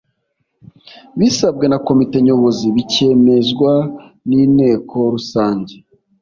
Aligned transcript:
bisabwe 1.17 1.65
na 1.71 1.77
komite 1.87 2.17
Nyobozi 2.25 2.65
bikemezwa 2.75 3.73
n’Inteko 4.29 4.95
Rusange 5.13 5.75